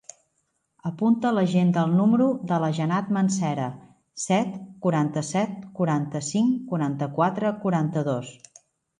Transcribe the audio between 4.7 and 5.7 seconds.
quaranta-set,